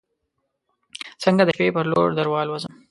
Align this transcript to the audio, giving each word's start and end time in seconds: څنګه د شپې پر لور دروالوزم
څنګه 1.23 1.43
د 1.45 1.49
شپې 1.55 1.69
پر 1.75 1.85
لور 1.91 2.09
دروالوزم 2.19 2.73